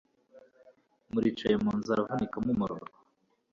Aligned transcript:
muricaye 1.11 1.55
mu 1.63 1.71
nzu, 1.77 1.89
aravunika 1.93 2.37
mumurora 2.45 2.87